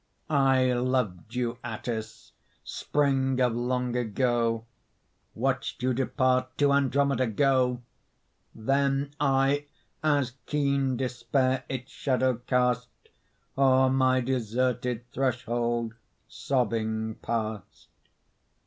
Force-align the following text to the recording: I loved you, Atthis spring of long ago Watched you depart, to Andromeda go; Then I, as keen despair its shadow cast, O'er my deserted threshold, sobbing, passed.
I 0.31 0.73
loved 0.73 1.35
you, 1.35 1.59
Atthis 1.63 2.31
spring 2.63 3.39
of 3.39 3.55
long 3.55 3.95
ago 3.95 4.65
Watched 5.35 5.83
you 5.83 5.93
depart, 5.93 6.57
to 6.57 6.73
Andromeda 6.73 7.27
go; 7.27 7.83
Then 8.55 9.11
I, 9.19 9.67
as 10.03 10.31
keen 10.47 10.97
despair 10.97 11.65
its 11.69 11.91
shadow 11.91 12.37
cast, 12.47 12.87
O'er 13.55 13.91
my 13.91 14.21
deserted 14.21 15.03
threshold, 15.11 15.93
sobbing, 16.27 17.13
passed. 17.21 17.87